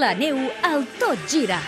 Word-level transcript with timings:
La 0.00 0.14
neu 0.14 0.36
al 0.62 0.84
Tot 1.00 1.18
Gira. 1.28 1.58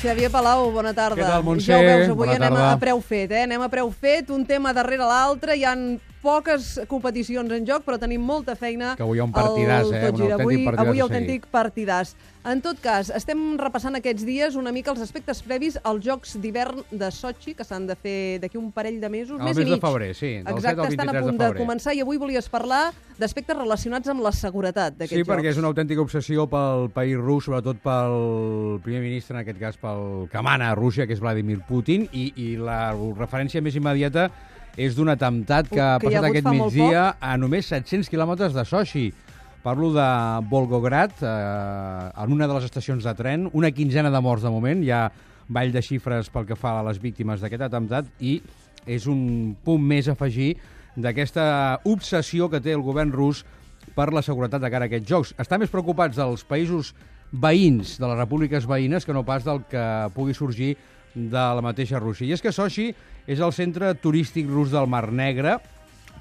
Xavier 0.00 0.30
Palau, 0.30 0.70
bona 0.70 0.92
tarda. 0.94 1.18
Què 1.18 1.26
tal, 1.26 1.42
Montse? 1.42 1.66
Ja 1.70 1.78
ho 1.78 1.84
veus, 1.84 2.08
avui 2.08 2.26
Bona 2.26 2.36
anem 2.38 2.52
a, 2.52 2.56
tarda. 2.56 2.72
a 2.72 2.80
preu 2.80 3.00
fet, 3.00 3.32
eh? 3.32 3.42
Anem 3.46 3.62
a 3.66 3.68
preu 3.72 3.90
fet, 3.90 4.30
un 4.30 4.44
tema 4.46 4.72
darrere 4.76 5.08
l'altre, 5.08 5.56
hi 5.56 5.64
han 5.66 5.88
poques 6.26 6.80
competicions 6.90 7.52
en 7.54 7.66
joc, 7.68 7.84
però 7.86 8.00
tenim 8.02 8.22
molta 8.26 8.56
feina. 8.58 8.94
Que 8.98 9.04
avui 9.06 9.20
hi 9.20 9.22
ha 9.22 9.26
un 9.28 9.32
partidàs, 9.34 9.86
eh? 9.92 10.00
Un 10.00 10.06
autèntic 10.10 10.32
avui, 10.40 10.56
partidàs 10.66 10.86
avui 10.88 11.02
autèntic 11.04 11.46
partidàs. 11.54 12.16
En 12.46 12.60
tot 12.62 12.78
cas, 12.78 13.08
estem 13.10 13.56
repassant 13.58 13.96
aquests 13.98 14.22
dies 14.26 14.54
una 14.58 14.70
mica 14.74 14.92
els 14.92 15.00
aspectes 15.02 15.40
previs 15.42 15.78
als 15.82 16.04
Jocs 16.04 16.36
d'hivern 16.42 16.82
de 16.94 17.08
Sochi, 17.10 17.54
que 17.58 17.64
s'han 17.66 17.86
de 17.88 17.96
fer 17.98 18.38
d'aquí 18.42 18.58
un 18.58 18.68
parell 18.74 19.00
de 19.02 19.08
mesos, 19.10 19.38
Al 19.40 19.46
mes, 19.48 19.56
mes 19.56 19.64
i 19.66 19.70
de 19.70 19.74
mig. 19.76 19.82
febrer, 19.82 20.12
sí, 20.14 20.30
del 20.36 20.44
7 20.44 20.52
al 20.52 20.58
Exacte, 20.58 20.88
estan 20.92 21.08
a 21.08 21.12
23 21.12 21.14
de 21.16 21.26
punt 21.30 21.38
de, 21.40 21.44
febrer. 21.46 21.62
començar 21.64 21.94
i 21.96 22.00
avui 22.04 22.18
volies 22.22 22.48
parlar 22.48 22.82
d'aspectes 23.18 23.56
relacionats 23.56 24.08
amb 24.12 24.22
la 24.22 24.30
seguretat 24.32 24.94
d'aquests 24.94 25.16
Sí, 25.16 25.24
Jocs. 25.24 25.30
perquè 25.32 25.50
és 25.54 25.58
una 25.58 25.68
autèntica 25.72 26.00
obsessió 26.04 26.46
pel 26.46 26.90
país 26.94 27.16
rus, 27.18 27.44
sobretot 27.48 27.78
pel 27.82 28.80
primer 28.84 29.00
ministre, 29.02 29.34
en 29.36 29.42
aquest 29.42 29.58
cas 29.58 29.76
pel 29.80 30.28
que 30.30 30.42
mana 30.42 30.70
a 30.70 30.74
Rússia, 30.78 31.06
que 31.06 31.14
és 31.14 31.20
Vladimir 31.20 31.60
Putin, 31.66 32.08
i, 32.12 32.32
i 32.36 32.56
la 32.56 32.92
referència 33.18 33.62
més 33.62 33.74
immediata 33.74 34.30
és 34.76 34.96
d'un 34.96 35.08
atemptat 35.08 35.70
que 35.72 35.80
ha 35.80 35.96
Que 35.98 36.06
ha 36.06 36.10
passat 36.10 36.24
hagut 36.24 36.36
aquest 36.36 36.50
migdia 36.52 37.06
a 37.20 37.36
només 37.40 37.68
700 37.72 38.10
quilòmetres 38.12 38.52
de 38.54 38.64
Sochi. 38.68 39.06
Parlo 39.64 39.90
de 39.94 40.08
Volgograd, 40.50 41.16
eh, 41.22 42.22
en 42.22 42.32
una 42.32 42.46
de 42.46 42.54
les 42.54 42.68
estacions 42.68 43.02
de 43.02 43.14
tren, 43.18 43.48
una 43.52 43.72
quinzena 43.72 44.12
de 44.14 44.20
morts 44.20 44.44
de 44.44 44.52
moment, 44.52 44.84
hi 44.84 44.92
ha 44.92 45.08
ball 45.48 45.72
de 45.72 45.82
xifres 45.82 46.30
pel 46.30 46.46
que 46.46 46.58
fa 46.58 46.76
a 46.78 46.84
les 46.86 47.00
víctimes 47.02 47.40
d'aquest 47.40 47.66
atemptat, 47.66 48.06
i 48.20 48.40
és 48.86 49.06
un 49.10 49.56
punt 49.64 49.82
més 49.82 50.06
a 50.06 50.14
afegir 50.14 50.54
d'aquesta 50.94 51.80
obsessió 51.84 52.48
que 52.48 52.60
té 52.60 52.76
el 52.76 52.84
govern 52.86 53.10
rus 53.12 53.44
per 53.96 54.12
la 54.12 54.22
seguretat 54.22 54.62
de 54.62 54.70
cara 54.70 54.86
a 54.86 54.90
aquests 54.90 55.08
jocs. 55.08 55.34
Estan 55.38 55.60
més 55.60 55.72
preocupats 55.72 56.16
dels 56.16 56.44
països 56.46 56.94
veïns, 57.32 57.96
de 57.98 58.06
les 58.06 58.18
repúbliques 58.18 58.66
veïnes, 58.66 59.04
que 59.04 59.14
no 59.14 59.24
pas 59.26 59.44
del 59.44 59.64
que 59.70 59.82
pugui 60.14 60.34
sorgir 60.34 60.76
de 61.16 61.44
la 61.56 61.64
mateixa 61.64 61.98
Rússia. 61.98 62.28
I 62.28 62.36
és 62.36 62.44
que 62.44 62.52
Sochi 62.52 62.90
és 63.26 63.40
el 63.40 63.54
centre 63.56 63.94
turístic 63.98 64.46
rus 64.52 64.70
del 64.70 64.86
Mar 64.86 65.08
Negre, 65.10 65.56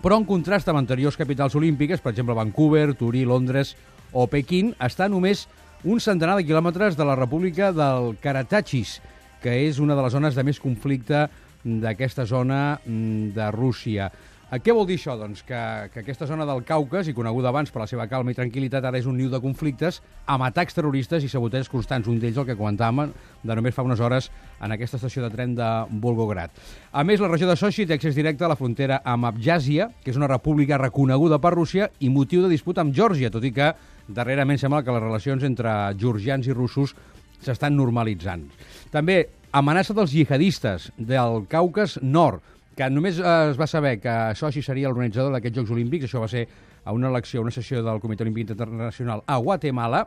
però 0.01 0.17
en 0.17 0.25
contrast 0.27 0.69
amb 0.71 0.79
anteriors 0.79 1.19
capitals 1.19 1.55
olímpiques, 1.59 2.01
per 2.01 2.13
exemple 2.13 2.35
Vancouver, 2.37 2.93
Turí, 2.95 3.25
Londres 3.27 3.75
o 4.15 4.25
Pequín, 4.31 4.73
està 4.79 5.09
només 5.11 5.45
un 5.83 5.99
centenar 6.01 6.37
de 6.39 6.45
quilòmetres 6.47 6.97
de 6.97 7.05
la 7.05 7.17
República 7.19 7.71
del 7.75 8.15
Karatachis, 8.23 8.99
que 9.43 9.53
és 9.67 9.79
una 9.83 9.97
de 9.97 10.05
les 10.05 10.15
zones 10.15 10.37
de 10.37 10.45
més 10.47 10.59
conflicte 10.63 11.27
d'aquesta 11.65 12.25
zona 12.25 12.79
mm, 12.85 13.35
de 13.35 13.49
Rússia. 13.53 14.09
Eh, 14.51 14.59
Què 14.61 14.73
vol 14.75 14.85
dir 14.85 14.99
això? 14.99 15.15
Doncs 15.17 15.41
que, 15.41 15.59
que 15.89 16.03
aquesta 16.03 16.27
zona 16.29 16.45
del 16.45 16.61
Caucas, 16.67 17.07
i 17.09 17.15
coneguda 17.17 17.49
abans 17.49 17.71
per 17.73 17.81
la 17.81 17.87
seva 17.89 18.05
calma 18.05 18.29
i 18.29 18.37
tranquil·litat, 18.37 18.85
ara 18.85 18.99
és 18.99 19.07
un 19.09 19.17
niu 19.17 19.31
de 19.31 19.39
conflictes 19.41 20.01
amb 20.29 20.45
atacs 20.45 20.77
terroristes 20.77 21.25
i 21.25 21.29
saboteig 21.31 21.65
constants. 21.71 22.05
Un 22.11 22.19
d'ells, 22.21 22.37
el 22.37 22.45
que 22.45 22.57
comentàvem 22.59 23.09
de 23.41 23.57
només 23.57 23.73
fa 23.73 23.85
unes 23.87 24.03
hores 24.05 24.29
en 24.61 24.75
aquesta 24.75 24.99
estació 24.99 25.25
de 25.25 25.31
tren 25.33 25.55
de 25.57 25.69
Volgograd. 26.01 26.53
A 26.93 27.03
més, 27.03 27.23
la 27.23 27.31
regió 27.31 27.49
de 27.49 27.57
Sochi 27.57 27.87
té 27.89 27.97
accés 27.97 28.15
directe 28.17 28.45
a 28.45 28.51
la 28.51 28.59
frontera 28.59 29.01
amb 29.03 29.31
Abjàsia, 29.31 29.89
que 30.03 30.13
és 30.13 30.21
una 30.21 30.29
república 30.29 30.77
reconeguda 30.77 31.41
per 31.41 31.55
Rússia 31.55 31.89
i 31.99 32.13
motiu 32.13 32.45
de 32.45 32.53
disputa 32.53 32.85
amb 32.85 32.93
Geòrgia, 32.93 33.33
tot 33.33 33.43
i 33.49 33.53
que 33.55 33.73
darrerament 34.07 34.61
sembla 34.61 34.83
que 34.85 34.93
les 34.93 35.07
relacions 35.07 35.43
entre 35.43 35.73
georgians 35.97 36.45
i 36.45 36.53
russos 36.53 36.93
s'estan 37.41 37.73
normalitzant. 37.77 38.45
També 38.93 39.23
amenaça 39.55 39.95
dels 39.97 40.13
jihadistes 40.13 40.91
del 40.97 41.47
Caucas 41.49 41.97
Nord, 42.03 42.43
que 42.75 42.89
només 42.91 43.19
eh, 43.19 43.33
es 43.51 43.59
va 43.59 43.67
saber 43.67 43.97
que 44.03 44.13
Sochi 44.35 44.61
seria 44.65 44.91
l'organitzador 44.91 45.33
d'aquests 45.35 45.61
Jocs 45.61 45.73
Olímpics, 45.75 46.09
això 46.09 46.21
va 46.23 46.29
ser 46.31 46.45
a 46.83 46.93
una 46.93 47.09
elecció, 47.09 47.41
una 47.41 47.53
sessió 47.55 47.81
del 47.83 48.01
Comitè 48.03 48.25
Olímpic 48.25 48.51
Internacional 48.51 49.23
a 49.25 49.37
Guatemala, 49.41 50.05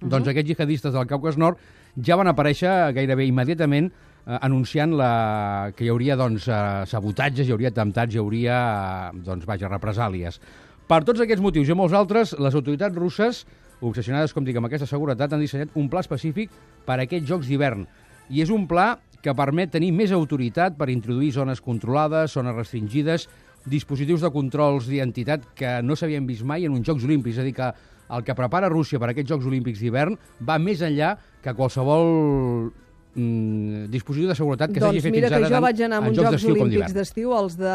doncs 0.00 0.28
aquests 0.30 0.52
jihadistes 0.52 0.94
del 0.94 1.08
Caucas 1.10 1.38
Nord 1.38 1.58
ja 2.04 2.18
van 2.18 2.30
aparèixer 2.30 2.92
gairebé 2.94 3.26
immediatament 3.26 3.88
eh, 3.90 4.38
anunciant 4.40 4.94
la... 4.98 5.72
que 5.76 5.86
hi 5.86 5.92
hauria 5.92 6.16
doncs, 6.18 6.48
eh, 6.50 6.84
sabotatges, 6.90 7.48
hi 7.48 7.54
hauria 7.54 7.72
atemptats, 7.72 8.14
hi 8.14 8.22
hauria 8.22 8.58
eh, 8.58 9.22
doncs, 9.26 9.46
vaja, 9.48 9.70
represàlies. 9.70 10.40
Per 10.88 11.02
tots 11.04 11.20
aquests 11.24 11.44
motius 11.44 11.68
i 11.68 11.76
molts 11.76 11.96
altres, 11.96 12.34
les 12.40 12.54
autoritats 12.54 12.96
russes, 12.96 13.44
obsessionades, 13.84 14.32
com 14.34 14.46
dic, 14.46 14.56
amb 14.58 14.70
aquesta 14.70 14.88
seguretat, 14.90 15.32
han 15.32 15.42
dissenyat 15.42 15.74
un 15.78 15.90
pla 15.90 16.02
específic 16.04 16.54
per 16.86 16.98
a 16.98 17.04
aquests 17.04 17.28
jocs 17.28 17.50
d'hivern. 17.50 17.84
I 18.28 18.42
és 18.44 18.52
un 18.54 18.66
pla 18.70 18.94
que 19.22 19.34
permet 19.34 19.72
tenir 19.74 19.90
més 19.92 20.12
autoritat 20.14 20.76
per 20.78 20.90
introduir 20.92 21.32
zones 21.34 21.62
controlades, 21.64 22.34
zones 22.36 22.56
restringides, 22.56 23.28
dispositius 23.68 24.22
de 24.24 24.32
controls 24.32 24.88
d'identitat 24.88 25.50
que 25.58 25.78
no 25.82 25.96
s'havien 25.98 26.26
vist 26.26 26.46
mai 26.46 26.64
en 26.64 26.74
uns 26.76 26.86
Jocs 26.86 27.06
Olímpics. 27.08 27.36
És 27.36 27.42
a 27.42 27.46
dir, 27.46 27.54
que 27.56 27.70
el 28.08 28.24
que 28.24 28.36
prepara 28.36 28.70
Rússia 28.72 29.00
per 29.00 29.10
aquests 29.12 29.34
Jocs 29.34 29.48
Olímpics 29.48 29.82
d'hivern 29.82 30.16
va 30.40 30.58
més 30.62 30.82
enllà 30.84 31.16
que 31.44 31.54
qualsevol 31.54 32.70
mm, 33.14 33.86
dispositiu 33.90 34.28
de 34.28 34.34
seguretat 34.34 34.72
que 34.72 34.80
s'hagi 34.80 34.98
doncs 34.98 35.04
fet 35.06 35.12
mira 35.14 35.28
fins 35.28 35.30
que 35.30 35.36
ara 35.38 35.48
jo 35.48 35.54
tant 35.54 35.62
vaig 35.64 35.80
anar 35.86 35.96
a 35.96 36.08
uns 36.08 36.16
Jocs 36.18 36.30
Jocs 36.30 36.44
Olímpics 36.52 36.94
d'estiu, 36.94 37.32
els 37.38 37.56
de 37.58 37.74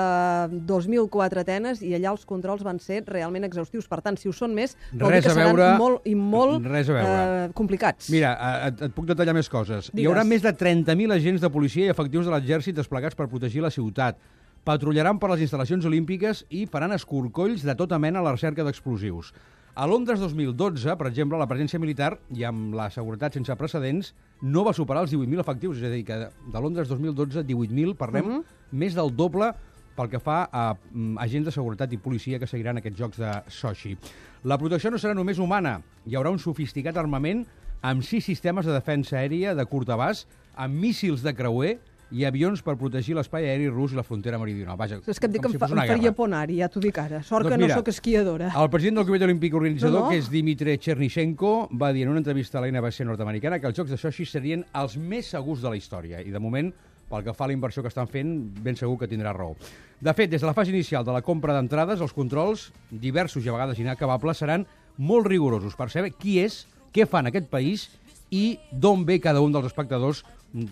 2004 0.67 1.39
a 1.39 1.43
Atenes, 1.45 1.81
i 1.81 1.93
allà 1.97 2.11
els 2.13 2.25
controls 2.25 2.63
van 2.63 2.79
ser 2.79 3.03
realment 3.07 3.43
exhaustius. 3.47 3.87
Per 3.87 4.01
tant, 4.01 4.17
si 4.19 4.29
ho 4.29 4.33
són 4.35 4.53
més, 4.55 4.75
vol 4.93 5.09
Res 5.11 5.23
dir 5.23 5.27
que 5.27 5.31
a 5.31 5.35
seran 5.39 5.55
veure- 5.55 5.77
molt 5.77 6.07
i 6.07 6.15
molt 6.15 6.65
res 6.65 6.89
a 6.89 6.93
veure. 6.93 7.47
eh, 7.47 7.49
complicats. 7.53 8.09
Mira, 8.09 8.33
eh, 8.39 8.67
et, 8.69 8.81
et 8.89 8.93
puc 8.93 9.05
detallar 9.05 9.33
més 9.33 9.49
coses. 9.49 9.89
Hi 9.89 9.97
Digues. 9.97 10.11
haurà 10.11 10.23
més 10.25 10.41
de 10.41 10.53
30.000 10.53 11.11
agents 11.13 11.41
de 11.41 11.49
policia 11.49 11.85
i 11.85 11.89
efectius 11.89 12.25
de 12.25 12.31
l'exèrcit 12.31 12.75
desplegats 12.75 13.15
per 13.15 13.27
protegir 13.27 13.61
la 13.61 13.71
ciutat. 13.71 14.17
Patrullaran 14.63 15.19
per 15.19 15.29
les 15.33 15.41
instal·lacions 15.43 15.83
olímpiques 15.85 16.45
i 16.49 16.65
faran 16.65 16.93
escorcolls 16.95 17.63
de 17.67 17.75
tota 17.75 17.99
mena 17.99 18.19
a 18.19 18.23
la 18.23 18.31
recerca 18.31 18.63
d'explosius. 18.63 19.33
A 19.75 19.87
Londres 19.87 20.19
2012, 20.21 20.93
per 20.99 21.07
exemple, 21.09 21.37
la 21.41 21.47
presència 21.49 21.79
militar, 21.81 22.11
i 22.37 22.43
amb 22.45 22.75
la 22.77 22.91
seguretat 22.93 23.33
sense 23.33 23.55
precedents, 23.57 24.11
no 24.45 24.61
va 24.67 24.73
superar 24.77 25.01
els 25.01 25.13
18.000 25.15 25.41
efectius. 25.41 25.79
És 25.81 25.87
a 25.87 25.89
dir, 25.89 26.03
que 26.05 26.17
de 26.53 26.61
Londres 26.61 26.91
2012, 26.91 27.41
18.000, 27.47 27.95
parlem, 27.97 28.27
Mhm. 28.27 28.43
més 28.71 28.93
del 28.93 29.09
doble 29.15 29.51
pel 29.95 30.09
que 30.09 30.19
fa 30.19 30.47
a 30.51 30.75
mm, 30.75 31.17
agents 31.17 31.45
de 31.45 31.51
seguretat 31.51 31.91
i 31.93 31.97
policia 31.97 32.37
que 32.39 32.45
seguiran 32.47 32.77
aquests 32.77 32.99
jocs 32.99 33.17
de 33.17 33.31
Sochi. 33.47 33.97
La 34.43 34.57
protecció 34.59 34.91
no 34.91 34.97
serà 34.97 35.15
només 35.15 35.39
humana. 35.39 35.81
Hi 36.05 36.13
haurà 36.15 36.29
un 36.29 36.39
sofisticat 36.39 36.97
armament 36.97 37.45
amb 37.81 38.03
sis 38.03 38.23
sistemes 38.25 38.65
de 38.65 38.73
defensa 38.73 39.17
aèria 39.17 39.55
de 39.55 39.65
curt 39.65 39.89
abast, 39.89 40.27
amb 40.55 40.73
míssils 40.75 41.23
de 41.23 41.33
creuer 41.33 41.79
i 42.13 42.25
avions 42.29 42.61
per 42.61 42.75
protegir 42.77 43.15
l'espai 43.17 43.47
aeri 43.49 43.67
rus 43.71 43.95
i 43.95 43.97
la 43.97 44.03
frontera 44.05 44.37
meridional. 44.37 44.77
Vaja, 44.77 44.99
És 45.09 45.19
que 45.19 45.25
em 45.25 45.33
dic 45.33 45.41
que 45.41 45.49
em, 45.49 45.57
fa, 45.57 45.69
em 45.71 45.81
faria 45.89 46.11
por 46.13 46.29
anar-hi, 46.29 46.59
ja 46.61 46.69
t'ho 46.69 46.83
dic 46.83 46.99
ara. 47.01 47.23
Sort 47.25 47.47
Doncs 47.47 47.55
que 47.55 47.57
mira, 47.63 47.73
no 47.73 47.81
sóc 47.81 47.89
esquiadora. 47.89 48.51
El 48.53 48.69
president 48.69 49.01
del 49.01 49.07
Comitè 49.09 49.25
Olímpic 49.25 49.57
Organitzador, 49.57 49.99
No, 49.99 50.05
no. 50.05 50.11
que 50.13 50.21
és 50.21 50.29
Dimitri 50.29 50.77
Chernishenko, 50.77 51.69
va 51.73 51.91
dir 51.91 52.03
en 52.05 52.13
una 52.13 52.21
entrevista 52.21 52.59
a 52.59 52.61
la 52.61 52.69
NBC 52.71 53.07
nord-americana 53.09 53.59
que 53.59 53.67
els 53.67 53.77
Jocs 53.77 53.89
de 53.95 53.97
Sochi 53.97 54.25
serien 54.29 54.65
els 54.73 54.97
més 54.97 55.31
segurs 55.33 55.61
de 55.65 55.69
la 55.73 55.79
història. 55.79 56.21
I, 56.21 56.29
de 56.29 56.39
moment, 56.39 56.69
pel 57.09 57.23
que 57.25 57.33
fa 57.33 57.45
a 57.45 57.47
la 57.49 57.53
inversió 57.57 57.81
que 57.81 57.89
estan 57.89 58.07
fent, 58.07 58.29
ben 58.63 58.77
segur 58.77 58.97
que 59.01 59.09
tindrà 59.09 59.33
raó. 59.33 59.55
De 59.99 60.13
fet, 60.13 60.29
des 60.29 60.41
de 60.41 60.47
la 60.47 60.53
fase 60.53 60.71
inicial 60.71 61.03
de 61.05 61.13
la 61.13 61.21
compra 61.21 61.53
d'entrades, 61.53 62.01
els 62.01 62.13
controls, 62.13 62.71
diversos 62.89 63.45
i 63.45 63.49
a 63.49 63.57
vegades 63.57 63.79
inacabables, 63.81 64.37
seran 64.37 64.67
molt 64.97 65.27
rigorosos 65.27 65.75
per 65.75 65.89
saber 65.89 66.13
qui 66.13 66.39
és, 66.43 66.67
què 66.93 67.07
fa 67.09 67.23
en 67.23 67.31
aquest 67.31 67.49
país 67.49 67.89
i 68.33 68.59
d'on 68.71 69.05
ve 69.05 69.19
cada 69.21 69.41
un 69.41 69.53
dels 69.53 69.65
espectadors 69.69 70.23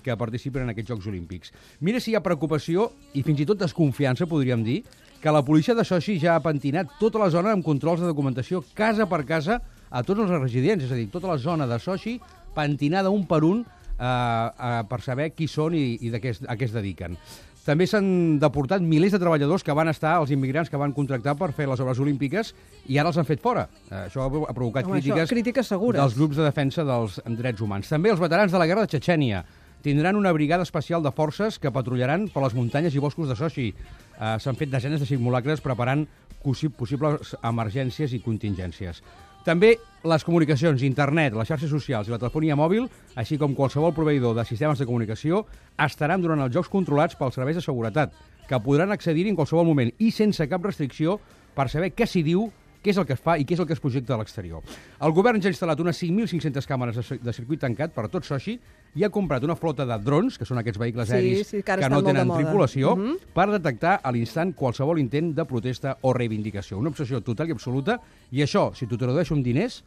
que 0.04 0.18
participen 0.18 0.66
en 0.66 0.74
aquests 0.74 0.92
Jocs 0.92 1.08
Olímpics. 1.12 1.54
Mira 1.80 2.00
si 2.00 2.12
hi 2.12 2.18
ha 2.18 2.24
preocupació 2.26 2.92
i 3.14 3.24
fins 3.26 3.42
i 3.42 3.48
tot 3.50 3.62
desconfiança, 3.62 4.30
podríem 4.30 4.64
dir, 4.66 4.82
que 5.22 5.34
la 5.34 5.44
policia 5.46 5.76
de 5.78 5.86
Sochi 5.86 6.18
ja 6.20 6.36
ha 6.36 6.42
pentinat 6.44 6.98
tota 7.00 7.22
la 7.22 7.30
zona 7.30 7.54
amb 7.54 7.66
controls 7.66 8.02
de 8.02 8.10
documentació 8.10 8.64
casa 8.74 9.06
per 9.10 9.22
casa 9.30 9.60
a 9.92 10.02
tots 10.04 10.24
els 10.24 10.34
residents, 10.40 10.88
és 10.88 10.92
a 10.92 10.98
dir, 10.98 11.10
tota 11.14 11.30
la 11.30 11.38
zona 11.38 11.68
de 11.70 11.78
Sochi 11.80 12.18
pentinada 12.56 13.14
un 13.14 13.28
per 13.30 13.44
un 13.46 13.62
eh, 13.62 14.06
eh, 14.06 14.82
per 14.90 15.02
saber 15.06 15.32
qui 15.36 15.48
són 15.48 15.78
i, 15.78 16.00
i 16.02 16.12
de 16.14 16.22
què 16.24 16.34
es, 16.34 16.42
a 16.48 16.58
què 16.58 16.68
es 16.68 16.76
dediquen. 16.76 17.18
També 17.62 17.86
s'han 17.86 18.40
deportat 18.42 18.82
milers 18.82 19.14
de 19.14 19.20
treballadors 19.22 19.62
que 19.62 19.74
van 19.78 19.92
estar, 19.92 20.16
els 20.18 20.32
immigrants 20.34 20.72
que 20.72 20.80
van 20.82 20.96
contractar 20.98 21.36
per 21.38 21.52
fer 21.54 21.68
les 21.70 21.82
obres 21.84 22.00
olímpiques 22.02 22.56
i 22.90 22.98
ara 22.98 23.12
els 23.12 23.20
han 23.22 23.28
fet 23.28 23.44
fora. 23.44 23.68
Eh, 23.92 24.08
això 24.08 24.26
ha 24.26 24.54
provocat 24.56 24.88
Home, 24.88 24.98
això, 24.98 25.12
crítiques, 25.14 25.36
crítiques 25.36 25.70
segures. 25.70 26.02
dels 26.02 26.18
grups 26.18 26.42
de 26.42 26.48
defensa 26.48 26.88
dels 26.88 27.22
drets 27.38 27.62
humans. 27.62 27.92
També 27.94 28.10
els 28.10 28.24
veterans 28.24 28.52
de 28.52 28.62
la 28.62 28.66
guerra 28.66 28.88
de 28.88 28.96
Txetxènia 28.96 29.44
tindran 29.82 30.16
una 30.16 30.32
brigada 30.32 30.64
especial 30.64 31.04
de 31.04 31.12
forces 31.12 31.58
que 31.60 31.72
patrullaran 31.72 32.28
per 32.30 32.44
les 32.44 32.54
muntanyes 32.54 32.96
i 32.96 33.00
boscos 33.02 33.30
de 33.30 33.36
Sochi. 33.36 33.70
Eh, 33.74 34.36
S'han 34.40 34.56
fet 34.56 34.70
desenes 34.70 35.00
de 35.02 35.06
simulacres 35.10 35.62
preparant 35.62 36.06
possi- 36.44 36.70
possibles 36.70 37.36
emergències 37.42 38.14
i 38.14 38.22
contingències. 38.22 39.02
També 39.46 39.72
les 40.06 40.24
comunicacions, 40.24 40.84
internet, 40.86 41.34
les 41.34 41.48
xarxes 41.50 41.70
socials 41.74 42.08
i 42.08 42.12
la 42.14 42.20
telefonia 42.22 42.56
mòbil, 42.56 42.86
així 43.18 43.40
com 43.42 43.56
qualsevol 43.58 43.94
proveïdor 43.94 44.36
de 44.38 44.46
sistemes 44.46 44.78
de 44.78 44.86
comunicació, 44.86 45.48
estaran 45.82 46.22
durant 46.22 46.42
els 46.46 46.54
jocs 46.54 46.70
controlats 46.70 47.18
pels 47.18 47.34
serveis 47.34 47.58
de 47.58 47.64
seguretat, 47.66 48.14
que 48.48 48.60
podran 48.62 48.92
accedir 48.92 49.26
en 49.28 49.36
qualsevol 49.36 49.66
moment 49.66 49.90
i 49.98 50.12
sense 50.12 50.46
cap 50.48 50.62
restricció 50.64 51.20
per 51.56 51.70
saber 51.74 51.90
què 51.96 52.06
s'hi 52.06 52.22
diu, 52.22 52.52
què 52.84 52.90
és 52.90 52.98
el 52.98 53.06
que 53.06 53.14
es 53.14 53.20
fa 53.22 53.38
i 53.38 53.46
què 53.46 53.54
és 53.54 53.60
el 53.60 53.68
que 53.68 53.74
es 53.74 53.80
projecta 53.80 54.16
a 54.16 54.18
l'exterior. 54.18 54.62
El 55.00 55.12
govern 55.14 55.42
ja 55.42 55.50
ha 55.50 55.54
instal·lat 55.54 55.80
unes 55.80 56.00
5.500 56.02 56.66
càmeres 56.68 56.96
de, 56.98 57.18
de 57.22 57.34
circuit 57.34 57.60
tancat 57.62 57.94
per 57.94 58.06
a 58.06 58.08
tot 58.10 58.26
Sochi 58.26 58.60
i 58.96 59.04
ha 59.06 59.10
comprat 59.10 59.44
una 59.44 59.56
flota 59.56 59.86
de 59.86 59.98
drons, 60.04 60.38
que 60.38 60.46
són 60.46 60.58
aquests 60.58 60.80
vehicles 60.82 61.08
Sí, 61.08 61.14
aeris 61.14 61.48
sí, 61.48 61.62
que 61.64 61.78
que 61.78 61.90
no 61.90 62.02
de 62.02 62.12
tenen 62.12 62.28
tripulació, 62.34 62.96
Mhm. 62.98 63.18
per 63.34 63.50
detectar 63.52 64.00
a 64.04 64.12
l'instant 64.12 64.54
qualsevol 64.56 65.00
intent 65.00 65.34
de 65.36 65.46
protesta 65.46 65.98
o 66.02 66.12
reivindicació. 66.14 66.78
Una 66.80 66.90
obsessió 66.90 67.22
total 67.22 67.50
i 67.50 67.52
absoluta, 67.52 68.00
i 68.32 68.42
això, 68.42 68.74
si 68.76 68.88
t'ho 68.88 68.98
tradueixo 68.98 69.36
en 69.36 69.44
diners, 69.44 69.84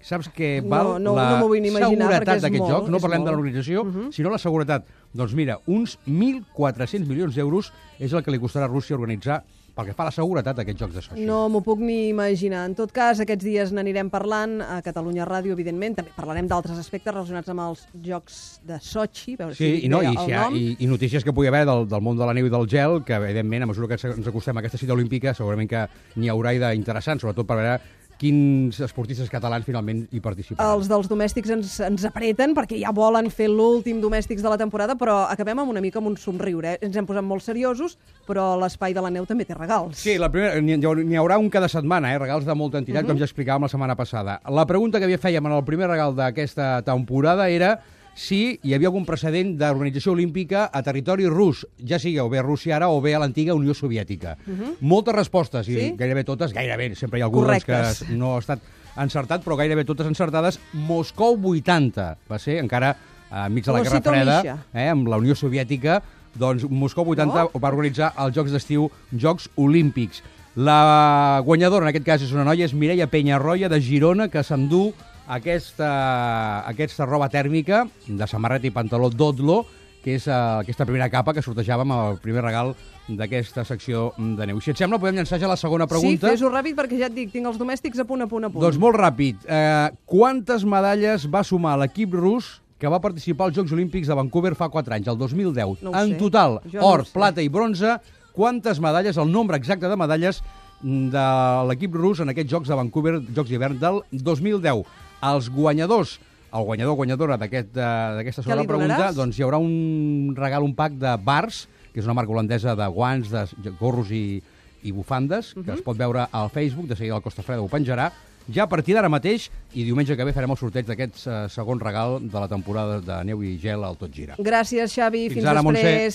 saps 0.00 0.28
No, 0.62 0.68
val 0.68 1.02
no- 1.02 1.14
la 1.16 1.40
no 1.40 1.48
vull 1.48 1.60
ni 1.60 1.68
imaginar, 1.68 2.08
seguretat 2.12 2.40
d'aquest 2.42 2.64
joc? 2.68 2.88
No 2.88 3.00
parlem 3.00 3.24
de 3.24 3.30
molt. 3.30 3.36
l'organització, 3.42 3.84
Mhm. 3.84 4.12
sinó 4.12 4.30
la 4.30 4.38
seguretat. 4.38 4.86
Doncs 5.12 5.34
mira, 5.34 5.58
uns 5.66 5.98
1.400 6.06 7.08
milions 7.08 7.34
d'euros 7.34 7.72
és 7.98 8.12
el 8.12 8.22
que 8.22 8.30
li 8.30 8.38
costarà 8.38 8.64
a 8.64 8.68
Rússia 8.68 8.94
organitzar 8.94 9.42
pel 9.76 9.90
que 9.90 9.94
fa 9.96 10.06
a 10.06 10.08
la 10.08 10.14
seguretat 10.14 10.56
d'aquests 10.56 10.80
jocs 10.80 10.94
de 10.96 11.02
Sochi. 11.04 11.24
No 11.28 11.42
m'ho 11.52 11.60
puc 11.64 11.82
ni 11.84 12.08
imaginar. 12.08 12.64
En 12.70 12.74
tot 12.78 12.92
cas, 12.96 13.20
aquests 13.20 13.44
dies 13.44 13.72
n'anirem 13.76 14.08
parlant 14.12 14.56
a 14.64 14.78
Catalunya 14.84 15.26
Ràdio, 15.28 15.52
evidentment. 15.52 15.98
També 15.98 16.14
parlarem 16.16 16.48
d'altres 16.48 16.80
aspectes 16.80 17.12
relacionats 17.12 17.52
amb 17.52 17.64
els 17.66 17.84
Jocs 18.06 18.38
de 18.64 18.80
Sochi. 18.80 19.36
Veure 19.36 19.54
Sí, 19.58 19.68
si 19.82 19.84
i, 19.84 19.90
no, 19.92 20.00
i, 20.00 20.14
si 20.16 20.32
ha, 20.32 20.46
i, 20.56 20.64
i 20.80 20.88
notícies 20.88 21.26
que 21.26 21.34
pugui 21.36 21.52
haver 21.52 21.66
del, 21.68 21.84
del 21.90 22.04
món 22.04 22.16
de 22.16 22.24
la 22.24 22.32
neu 22.36 22.48
i 22.48 22.54
del 22.56 22.64
gel, 22.72 23.02
que 23.04 23.18
evidentment, 23.20 23.66
a 23.66 23.70
mesura 23.74 23.90
que 23.92 24.00
ens 24.00 24.32
acostem 24.32 24.56
a 24.56 24.64
aquesta 24.64 24.80
cita 24.80 24.96
olímpica, 24.96 25.36
segurament 25.36 25.68
que 25.68 25.84
n'hi 26.16 26.32
haurà 26.32 26.56
i 26.56 26.62
d'interessant, 26.62 27.20
sobretot 27.20 27.46
per 27.46 27.60
veure 27.60 27.76
quins 28.20 28.78
esportistes 28.80 29.28
catalans 29.32 29.66
finalment 29.66 30.04
hi 30.10 30.20
participaran. 30.24 30.76
Els 30.76 30.88
dels 30.90 31.08
domèstics 31.10 31.52
ens, 31.52 31.74
ens 31.84 32.06
apreten 32.08 32.54
perquè 32.56 32.78
ja 32.80 32.92
volen 32.96 33.28
fer 33.30 33.48
l'últim 33.52 34.00
domèstics 34.02 34.44
de 34.44 34.52
la 34.52 34.58
temporada, 34.60 34.96
però 34.98 35.18
acabem 35.30 35.60
amb 35.62 35.74
una 35.74 35.82
mica 35.84 36.00
amb 36.00 36.10
un 36.12 36.16
somriure. 36.20 36.76
Eh? 36.76 36.86
Ens 36.88 36.96
hem 36.96 37.08
posat 37.08 37.26
molt 37.26 37.44
seriosos, 37.44 37.98
però 38.28 38.54
l'espai 38.60 38.96
de 38.96 39.04
la 39.04 39.12
neu 39.12 39.26
també 39.28 39.44
té 39.44 39.56
regals. 39.56 40.00
Sí, 40.00 40.16
la 40.20 40.30
primera, 40.32 40.60
n'hi 40.60 40.78
n'hi 40.78 41.20
haurà 41.20 41.38
un 41.38 41.50
cada 41.52 41.68
setmana, 41.68 42.14
eh? 42.14 42.22
regals 42.22 42.48
de 42.48 42.54
molta 42.54 42.78
entitat, 42.78 43.02
uh 43.02 43.06
-huh. 43.06 43.12
com 43.12 43.18
ja 43.18 43.28
explicàvem 43.28 43.62
la 43.62 43.68
setmana 43.68 43.96
passada. 43.96 44.40
La 44.48 44.66
pregunta 44.66 44.98
que 44.98 45.04
havia 45.04 45.18
fèiem 45.18 45.46
en 45.46 45.52
el 45.52 45.64
primer 45.64 45.88
regal 45.88 46.14
d'aquesta 46.14 46.82
temporada 46.82 47.48
era 47.48 47.80
si 48.16 48.56
hi 48.64 48.72
havia 48.72 48.88
algun 48.88 49.04
precedent 49.04 49.52
d'organització 49.60 50.14
olímpica 50.16 50.70
a 50.72 50.80
territori 50.82 51.26
rus, 51.28 51.66
ja 51.84 51.98
sigui 52.00 52.16
o 52.22 52.30
bé 52.32 52.40
Rússia 52.40 52.78
ara 52.78 52.88
o 52.88 53.00
bé 53.04 53.12
a 53.14 53.18
l'antiga 53.20 53.54
Unió 53.54 53.74
Soviètica. 53.76 54.38
Uh 54.46 54.52
-huh. 54.56 54.74
Moltes 54.80 55.14
respostes, 55.14 55.68
i 55.68 55.74
Sí? 55.74 55.94
gairebé 55.98 56.24
totes, 56.24 56.52
gairebé, 56.52 56.94
sempre 56.96 57.18
hi 57.18 57.22
ha 57.22 57.28
Correctes. 57.30 58.04
que 58.08 58.14
no 58.14 58.36
ha 58.36 58.38
estat 58.38 58.58
encertat, 58.96 59.44
però 59.44 59.56
gairebé 59.56 59.84
totes 59.84 60.06
encertades. 60.06 60.58
Moscou 60.72 61.36
80, 61.44 62.16
va 62.30 62.38
ser 62.38 62.58
encara 62.58 62.96
enmig 63.30 63.64
de 63.64 63.72
la 63.72 63.82
Guerra 63.82 64.00
Freda, 64.00 64.66
eh, 64.72 64.88
amb 64.88 65.08
la 65.08 65.16
Unió 65.18 65.34
Soviètica, 65.34 66.02
doncs 66.34 66.64
Moscou 66.70 67.04
80 67.06 67.44
Oh. 67.52 67.58
va 67.60 67.68
organitzar 67.68 68.14
els 68.18 68.34
Jocs 68.34 68.50
d'Estiu, 68.50 68.90
Jocs 69.12 69.50
Olímpics. 69.56 70.22
La 70.56 71.42
guanyadora, 71.44 71.84
en 71.84 71.88
aquest 71.90 72.04
cas, 72.06 72.22
és 72.22 72.32
una 72.32 72.42
noia, 72.42 72.64
és 72.64 72.72
Mireia 72.72 73.06
Penyarroia, 73.06 73.68
de 73.68 73.78
Girona, 73.78 74.28
que 74.28 74.42
s'endú 74.42 74.94
aquesta, 75.26 76.66
aquesta 76.68 77.06
roba 77.06 77.28
tèrmica 77.32 77.84
de 78.06 78.26
samarreta 78.30 78.68
i 78.68 78.74
pantaló 78.74 79.10
Dodlo, 79.10 79.64
que 80.04 80.14
és 80.14 80.26
uh, 80.30 80.60
aquesta 80.62 80.86
primera 80.86 81.08
capa 81.10 81.34
que 81.34 81.42
sortejàvem 81.42 81.90
al 81.90 82.20
primer 82.22 82.44
regal 82.44 82.76
d'aquesta 83.08 83.64
secció 83.66 84.12
de 84.18 84.46
neu. 84.46 84.60
Si 84.62 84.70
et 84.70 84.78
sembla, 84.78 85.00
podem 85.02 85.18
llançar 85.18 85.40
ja 85.42 85.50
la 85.50 85.56
segona 85.58 85.88
pregunta. 85.90 86.28
Sí, 86.28 86.36
fes-ho 86.36 86.50
ràpid 86.52 86.76
perquè 86.78 86.98
ja 87.00 87.08
et 87.10 87.14
dic, 87.16 87.32
tinc 87.34 87.46
els 87.50 87.58
domèstics 87.58 87.98
a 88.02 88.06
punt, 88.06 88.22
a 88.22 88.28
punt, 88.30 88.46
a 88.46 88.50
punt. 88.52 88.62
Doncs 88.62 88.78
molt 88.82 88.98
ràpid. 88.98 89.42
Eh, 89.50 89.88
quantes 90.06 90.62
medalles 90.66 91.26
va 91.30 91.42
sumar 91.46 91.74
l'equip 91.82 92.14
rus 92.14 92.60
que 92.78 92.90
va 92.92 93.00
participar 93.02 93.48
als 93.48 93.56
Jocs 93.56 93.72
Olímpics 93.74 94.06
de 94.10 94.14
Vancouver 94.18 94.54
fa 94.54 94.68
4 94.70 94.94
anys, 94.98 95.08
el 95.10 95.18
2010? 95.18 95.82
No 95.86 95.94
en 95.94 96.12
sé. 96.12 96.20
total, 96.20 96.60
Jo 96.70 96.82
no 96.82 96.92
or, 96.92 97.06
sé. 97.06 97.14
plata 97.14 97.42
i 97.42 97.48
bronze, 97.50 97.96
quantes 98.36 98.78
medalles, 98.84 99.16
el 99.16 99.32
nombre 99.32 99.56
exacte 99.56 99.88
de 99.88 99.96
medalles 99.96 100.42
de 100.82 101.26
l'equip 101.66 101.94
rus 101.96 102.20
en 102.20 102.30
aquests 102.30 102.52
Jocs 102.52 102.68
de 102.68 102.78
Vancouver, 102.78 103.16
Jocs 103.34 103.50
d'hivern 103.50 103.78
del 103.80 104.02
2010. 104.12 104.84
Els 105.22 105.48
guanyadors, 105.50 106.18
el 106.52 106.64
guanyador 106.64 106.92
o 106.92 106.96
guanyadora 106.96 107.34
eh, 107.36 107.38
d'aquesta 107.40 108.42
Què 108.42 108.44
segona 108.44 108.64
pregunta, 108.68 108.96
donaràs? 108.96 109.14
doncs 109.16 109.38
hi 109.38 109.42
haurà 109.46 109.58
un 109.58 110.34
regal, 110.36 110.62
un 110.62 110.74
pack 110.74 110.92
de 111.00 111.16
bars, 111.24 111.66
que 111.92 112.00
és 112.00 112.06
una 112.06 112.14
marca 112.14 112.32
holandesa 112.32 112.74
de 112.76 112.86
guants, 112.92 113.30
de 113.30 113.70
gorros 113.80 114.10
i, 114.12 114.42
i 114.82 114.92
bufandes, 114.92 115.54
que 115.54 115.60
Mhm. 115.60 115.74
es 115.78 115.82
pot 115.82 115.96
veure 115.96 116.28
al 116.30 116.50
Facebook, 116.50 116.86
de 116.86 116.96
seguida 116.96 117.16
el 117.16 117.22
Costa 117.22 117.42
Freda 117.42 117.62
ho 117.62 117.68
penjarà, 117.68 118.12
ja 118.52 118.62
a 118.62 118.68
partir 118.68 118.94
d'ara 118.94 119.08
mateix, 119.08 119.50
i 119.74 119.82
diumenge 119.82 120.14
que 120.16 120.22
ve 120.24 120.32
farem 120.32 120.50
el 120.52 120.56
sorteig 120.56 120.86
d'aquest 120.86 121.26
eh, 121.26 121.48
segon 121.50 121.80
regal 121.80 122.20
de 122.22 122.38
la 122.38 122.46
temporada 122.46 123.00
de 123.00 123.16
neu 123.24 123.42
i 123.42 123.56
gel 123.58 123.82
al 123.82 123.96
Tot 123.98 124.12
Gira. 124.14 124.36
Gràcies, 124.38 124.92
Xavi. 124.94 125.24
Fins 125.28 125.40
Fins, 125.40 125.46
ara, 125.50 125.62
Montse. 125.66 125.82
després. 125.82 126.14